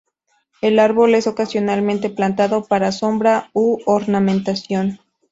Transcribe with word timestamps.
El 0.61 0.79
árbol 0.79 1.13
es 1.13 1.27
ocasionalmente 1.27 2.09
plantado 2.09 2.65
para 2.65 2.91
sombra 2.91 3.51
u 3.53 3.77
ornamentación. 3.85 4.99